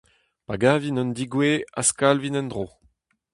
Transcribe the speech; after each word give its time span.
Pa 0.45 0.55
gavin 0.61 0.99
un 1.01 1.09
degouezh, 1.17 1.65
az 1.79 1.89
kalvin 1.99 2.39
en-dro. 2.41 2.65